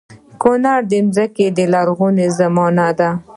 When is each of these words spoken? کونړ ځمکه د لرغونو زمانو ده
کونړ 0.41 0.79
ځمکه 1.15 1.45
د 1.57 1.59
لرغونو 1.73 2.25
زمانو 2.39 2.87
ده 2.99 3.09